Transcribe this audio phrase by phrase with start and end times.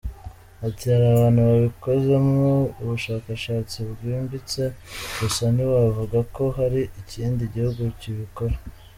[0.67, 2.43] Ati “Hari abantu babikozemo
[2.81, 4.61] ubushakashatsi bwimbitse
[5.19, 8.55] gusa ntiwavuga ko hari ikindi gihugu kibikora.